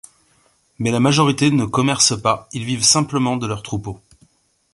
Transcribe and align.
Mais 0.79 0.89
la 0.89 0.99
majorité 0.99 1.51
ne 1.51 1.65
commerce 1.65 2.19
pas, 2.19 2.49
ils 2.53 2.65
vivent 2.65 2.81
simplement 2.83 3.37
de 3.37 3.45
leur 3.45 3.61
troupeau. 3.61 4.01